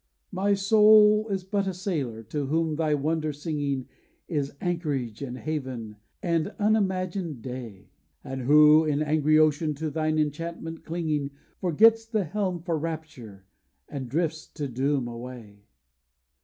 [0.31, 3.87] 'My soul is but a sailor, to whom thy wonder singing
[4.27, 7.91] Is anchorage, and haven, and unimagined day!
[8.23, 11.29] And who, in angry ocean, to thine enchantment clinging,
[11.59, 13.45] Forgets the helm for rapture,
[13.87, 15.67] and drifts to doom away.